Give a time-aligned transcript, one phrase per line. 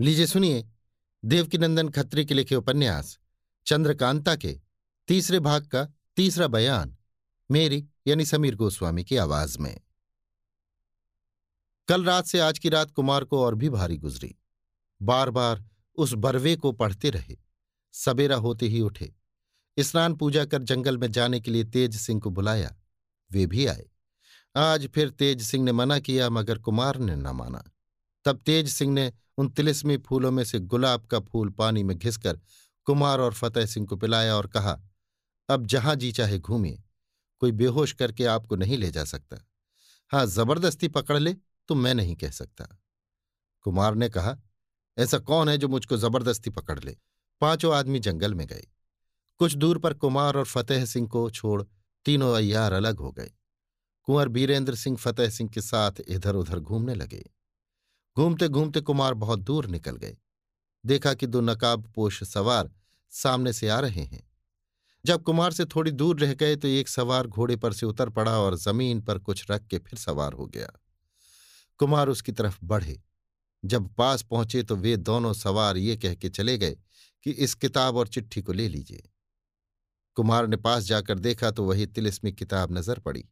[0.00, 0.68] लीजिए सुनिए,
[1.24, 3.18] देवकीनंदन खत्री के लिखे उपन्यास,
[3.66, 4.60] चंद्रकांता के,
[5.08, 6.96] तीसरे भाग का तीसरा बयान,
[7.50, 9.80] मेरी यानी समीर गोस्वामी की आवाज़ में।
[11.88, 14.36] कल रात से आज की रात कुमार को और भी भारी गुजरी।
[15.02, 15.64] बार बार
[15.96, 17.36] उस बरवे को पढ़ते रहे।
[17.92, 19.14] सबेरा होते ही उठे।
[19.78, 22.76] स्नान पूजा कर जंगल में जाने के लिए तेज सिंह को बुलाया।
[23.30, 23.90] वे भी आए।
[24.56, 27.64] आज फिर तेज सिंह ने मना किया, मगर कुमार ने न माना।
[28.24, 32.40] तब तेज सिंह ने उन तिलिस्मी फूलों में से गुलाब का फूल पानी में घिसकर
[32.86, 34.78] कुमार और फतेह सिंह को पिलाया और कहा,
[35.48, 36.82] अब जहाँ जी चाहे घूमिए,
[37.42, 39.36] कोई बेहोश करके आपको नहीं ले जा सकता।
[40.10, 41.34] हाँ, ज़बरदस्ती पकड़ ले
[41.68, 42.66] तो मैं नहीं कह सकता।
[43.62, 44.36] कुमार ने कहा,
[44.98, 46.96] ऐसा कौन है जो मुझको ज़बरदस्ती पकड़ ले?
[47.40, 48.66] पाँचों आदमी जंगल में गए।
[49.40, 51.62] कुछ दूर पर कुमार और फतेह सिंह को छोड़
[52.06, 53.30] तीनों अय्यार अलग हो गए।
[54.02, 57.24] कुंवर बीरेंद्र सिंह, फतेह सिंह के साथ इधर उधर घूमने लगे।
[58.16, 60.16] घूमते घूमते कुमार बहुत दूर निकल गए।
[60.84, 62.70] देखा कि दो नकाब पोष सवार
[63.12, 64.28] सामने से आ रहे हैं।
[65.04, 68.38] जब कुमार से थोड़ी दूर रह गए तो एक सवार घोड़े पर से उतर पड़ा
[68.38, 70.70] और ज़मीन पर कुछ रख के फिर सवार हो गया।
[71.80, 73.00] कुमार उसकी तरफ़ बढ़े।
[73.62, 76.76] जब पास पहुँचे तो वे दोनों सवार ये कह के चले गए
[77.26, 79.02] कि इस किताब और चिट्ठी को ले लीजिए।
[80.16, 83.24] कुमार ने पास जाकर देखा तो वही तिलिस्मी किताब नज़र पड़ी।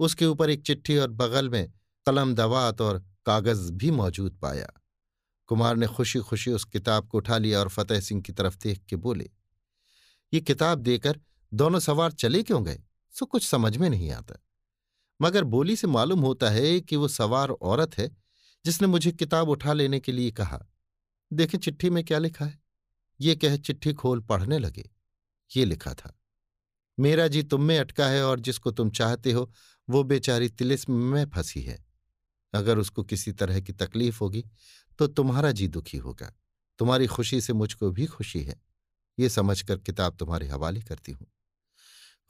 [0.00, 1.72] उसके ऊपर एक चिट्ठी और बगल में
[2.06, 4.72] कलम दवात और कागज़ भी मौजूद पाया।
[5.46, 8.82] कुमार ने खुशी खुशी उस किताब को उठा लिया और फतेह सिंह की तरफ़ देख
[8.84, 9.30] के बोले,
[10.32, 11.20] ये किताब देकर
[11.52, 12.82] दोनों सवार चले क्यों गए?
[13.14, 14.42] सो कुछ समझ में नहीं आता।
[15.20, 18.10] मगर बोली से मालूम होता है कि वो सवार औरत है
[18.64, 20.64] जिसने मुझे किताब उठा लेने के लिए कहा।
[21.32, 22.58] देखें चिट्ठी में क्या लिखा है?
[23.20, 24.90] ये कह चिट्ठी खोल पढ़ने लगे।
[25.50, 26.12] ये लिखा था,
[26.98, 29.50] मेरा जी तुम में अटका है और जिसको तुम चाहते हो,
[29.88, 31.85] वो बेचारी तिलिस्म में फंसी है।
[32.56, 34.44] अगर उसको किसी तरह की तकलीफ़ होगी
[34.98, 36.32] तो तुम्हारा जी दुखी होगा।
[36.80, 38.60] तुम्हारी खुशी से मुझको भी खुशी है।
[39.18, 41.26] ये समझकर किताब तुम्हारे हवाले करती हूँ।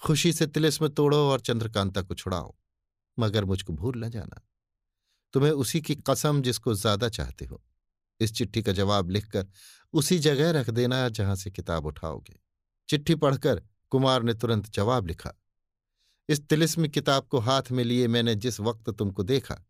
[0.02, 2.54] खुशी से तिलिस्म तोड़ो और चंद्रकांता को छुड़ाओ,
[3.18, 4.42] मगर मुझको भूल न जाना।
[5.34, 7.62] तुम्हें उसी की कसम जिसको ज़्यादा चाहते हो।
[8.20, 9.46] इस चिट्ठी का जवाब लिखकर
[9.94, 12.38] उसी जगह रख देना जहाँ से किताब उठाओगे।
[12.88, 15.32] चिट्ठी पढ़कर कुमार ने तुरंत जवाब लिखा,
[16.28, 19.62] इस तिलिस्म किताब को हाथ में लिए मैंने जिस वक्त तुमको देखा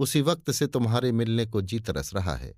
[0.00, 2.54] उसी वक्त से तुम्हारे मिलने को जी तरस रहा है।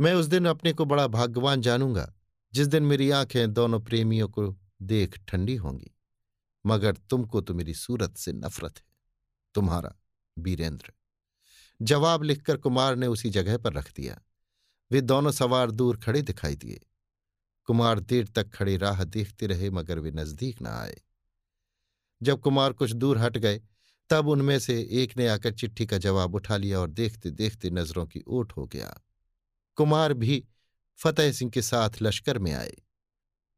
[0.00, 2.12] मैं उस दिन अपने को बड़ा भाग्यवान जानूँगा,
[2.52, 5.90] जिस दिन मेरी आँखें दोनों प्रेमियों को देख ठंडी होंगी।
[6.66, 8.84] मगर तुमको तो मेरी सूरत से नफरत है,
[9.54, 9.94] तुम्हारा
[10.38, 10.92] बीरेंद्र।
[11.82, 14.20] जवाब लिखकर कुमार ने उसी जगह पर रख दिया।
[14.90, 16.80] वे दोनों सवार दूर खड़े दिखाई दिए।
[17.64, 21.00] कुमार देर तक खड़े राह देखते रहे, मगर वे नज़दीक न आए।
[22.22, 23.60] जब कुमार कुछ दूर हट गए
[24.12, 28.06] तब उनमें से एक ने आकर चिट्ठी का जवाब उठा लिया और देखते देखते नज़रों
[28.06, 29.00] की ओट हो गया।
[29.76, 30.44] कुमार भी
[30.98, 32.76] फतेह सिंह के साथ लश्कर में आए।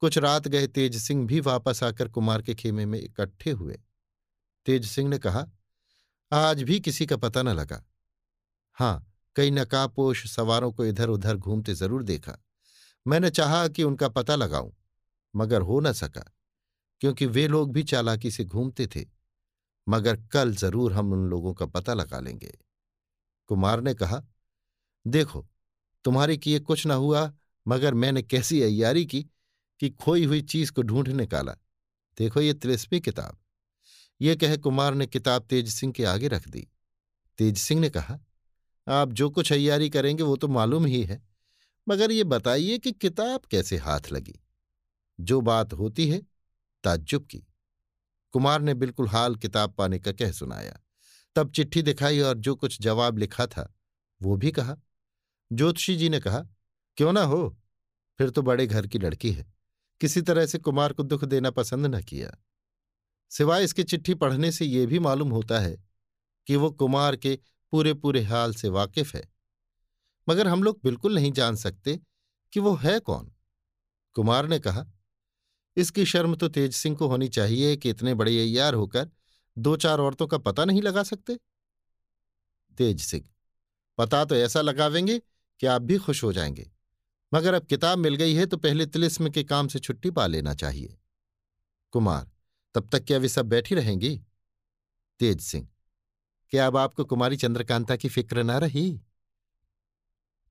[0.01, 3.79] कुछ रात गए तेज सिंह भी वापस आकर कुमार के खेमे में इकट्ठे हुए।
[4.67, 5.47] तेज सिंह ने कहा,
[6.33, 7.85] आज भी किसी का पता न लगा।
[8.73, 12.39] हाँ, कई नकाबपोश सवारों को इधर उधर घूमते ज़रूर देखा।
[13.07, 14.73] मैंने चाहा कि उनका पता लगाऊँ,
[15.37, 16.25] मगर हो न सका,
[17.01, 19.24] क्योंकि वे लोग भी चालाकी से घूमते थे।
[19.89, 22.59] मगर कल ज़रूर हम उन लोगों का पता लगा लेंगे।
[23.47, 24.23] कुमार ने कहा,
[25.07, 25.47] देखो,
[26.05, 27.33] तुम्हारे किए कुछ न हुआ,
[27.69, 29.23] मगर मैंने कैसी अयारी की
[29.81, 31.53] कि खोई हुई चीज़ को ढूंढ निकाला।
[32.19, 33.39] देखो ये तिरस्वी किताब।
[34.21, 36.69] ये कह कुमार ने किताब तेज सिंह के आगे रख दी।
[37.39, 38.19] तेज सिंह ने कहा,
[38.89, 41.23] आप जो कुछ अयारी करेंगे वो तो मालूम ही है,
[41.89, 44.41] मगर ये बताइए कि किताब कैसे हाथ लगी?
[45.21, 46.23] जो बात होती है,
[46.85, 47.47] ताज्जुब की।
[48.35, 50.81] कुमार ने बिल्कुल हाल किताब पाने का कह सुनाया।
[51.37, 53.75] तब चिट्ठी दिखाई और जो कुछ जवाब लिखा था,
[54.23, 54.77] वो भी कहा।
[55.53, 56.41] ज्योतिषी जी ने कहा,
[56.97, 57.59] क्यों ना हो?
[58.19, 59.55] फिर तो बड़े घर की लड़की है।
[60.01, 62.45] किसी तरह से कुमार को दुख देना पसंद न किया।
[63.31, 65.85] सिवाय इसकी चिट्ठी पढ़ने से यह भी मालूम होता है
[66.47, 67.39] कि वो कुमार के
[67.71, 69.33] पूरे पूरे हाल से वाकिफ है।
[70.29, 72.01] मगर हम लोग बिल्कुल नहीं जान सकते
[72.53, 73.33] कि वो है कौन।
[74.13, 74.87] कुमार ने कहा
[75.77, 79.11] इसकी शर्म तो तेज सिंह को होनी चाहिए कि इतने बड़े अयार होकर
[79.57, 81.39] दो चार औरतों का पता नहीं लगा सकते।
[82.79, 83.25] तेज सिंह,
[83.99, 86.71] पता तो ऐसा लगावेंगे कि आप भी खुश हो जाएँगे,
[87.33, 90.55] मगर अब किताब मिल गई है तो पहले तिलिस्म के काम से छुट्टी पा लेना
[90.55, 90.97] चाहिए।
[91.93, 92.31] कुमार,
[92.75, 94.17] तब तक क्या वे सब बैठी रहेंगी?
[95.21, 95.69] तेज सिंह,
[96.53, 99.01] क्या अब आपको कुमारी चंद्रकांता की फ़िक्र ना रही?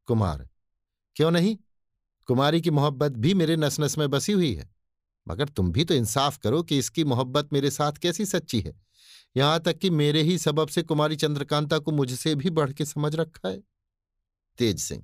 [0.07, 0.47] कुमार,
[1.15, 1.57] क्यों नहीं?
[2.29, 4.69] कुमारी की मोहब्बत भी मेरे नस नस में बसी हुई है।
[5.27, 8.73] मगर तुम भी तो इंसाफ करो कि इसकी मोहब्बत मेरे साथ कैसी सच्ची है।
[9.35, 13.15] यहाँ तक कि मेरे ही सबब से कुमारी चंद्रकांता को मुझसे भी बढ़ के समझ
[13.15, 13.61] रखा है।
[14.59, 15.03] तेज सिंह,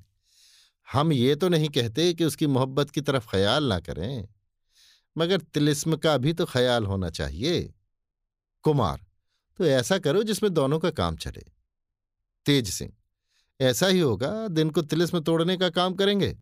[0.88, 4.28] हम ये तो नहीं कहते कि उसकी मोहब्बत की तरफ़ ख्याल ना करें,
[5.16, 7.62] मगर तिलिस्म का भी तो ख्याल होना चाहिए।
[8.66, 9.06] कुमार
[9.60, 11.46] तो ऐसा करो जिसमें दोनों का काम चले।
[12.46, 12.92] तेज सिंह,
[13.60, 16.36] ऐसा ही होगा, दिन को तिलिस्म तोड़ने का काम करेंगे,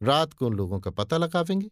[0.00, 1.70] रात को उन लोगों का पता लगावेंगे।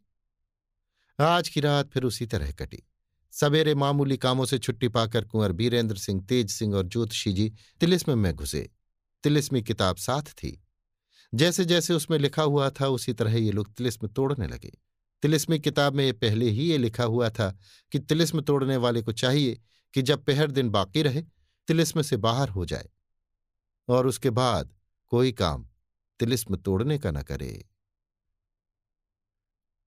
[1.21, 2.83] आज की रात फिर उसी तरह कटी।
[3.31, 8.19] सवेरे मामूली कामों से छुट्टी पाकर कुंवर बीरेंद्र सिंह, तेज सिंह और ज्योतिषी जी तिलिस्म
[8.19, 8.71] में घुसे।
[9.23, 10.65] तिलिस्मी किताब साथ थी।
[11.35, 14.79] जैसे जैसे उसमें लिखा हुआ था, उसी तरह ये लोग तिलिस्म तोड़ने लगे।
[15.23, 17.59] तिलिस्मी किताब में ये पहले ही ये लिखा हुआ था
[17.93, 19.61] कि तिलिस्म तोड़ने वाले को चाहिए
[19.95, 21.23] कि जब पहर दिन बाकी रहे
[21.67, 22.89] तिलिस्म से बाहर हो जाए।
[23.89, 24.75] और उसके बाद
[25.07, 25.69] कोई काम
[26.19, 27.69] तिलिस्म तोड़ने का न करे।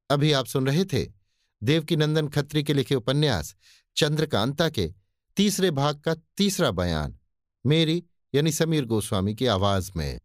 [0.09, 1.18] अभी आप सुन रहे थे
[1.63, 3.55] देवकीनंदन खत्री के लिखे उपन्यास,
[3.95, 4.93] चंद्रकांता के
[5.35, 7.17] तीसरे भाग का तीसरा बयान,
[7.65, 8.03] मेरी
[8.35, 10.19] यानी समीर गोस्वामी की आवाज़ में।